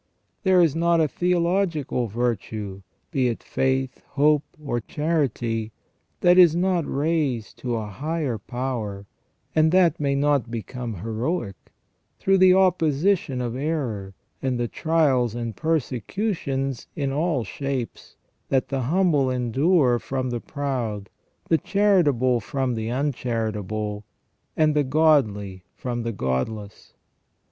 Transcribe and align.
There 0.41 0.61
is 0.61 0.75
not 0.75 0.99
a 0.99 1.07
theological 1.07 2.07
virtue, 2.07 2.81
be 3.11 3.27
it 3.27 3.43
faith, 3.43 4.01
hope, 4.13 4.41
or 4.65 4.79
charity, 4.81 5.73
that 6.21 6.39
is 6.39 6.55
not 6.55 6.91
raised 6.91 7.59
to 7.59 7.75
a 7.75 7.85
higher 7.85 8.39
power, 8.39 9.05
and 9.53 9.71
that 9.71 9.99
may 9.99 10.15
not 10.15 10.49
become 10.49 10.95
heroic, 10.95 11.55
through 12.17 12.39
the 12.39 12.55
opposition 12.55 13.41
of 13.41 13.55
error, 13.55 14.15
and 14.41 14.59
the 14.59 14.67
trials 14.67 15.35
and 15.35 15.55
persecutions 15.55 16.87
in 16.95 17.11
all 17.11 17.43
shapes 17.43 18.15
that 18.49 18.69
the 18.69 18.81
humble 18.81 19.29
endure 19.29 19.99
from 19.99 20.31
the 20.31 20.41
proud, 20.41 21.11
the 21.47 21.59
charitable 21.59 22.39
from 22.39 22.73
the 22.73 22.89
uncharitable, 22.89 24.03
and 24.57 24.75
the 24.75 24.83
godly 24.83 25.63
from 25.75 26.01
the 26.01 26.11
godless. 26.11 26.95